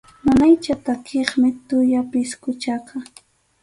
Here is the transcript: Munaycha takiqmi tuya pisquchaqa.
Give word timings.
Munaycha 0.25 0.73
takiqmi 0.85 1.49
tuya 1.67 2.01
pisquchaqa. 2.11 2.95